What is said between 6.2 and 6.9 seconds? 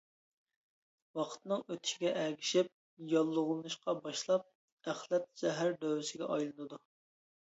ئايلىنىدۇ.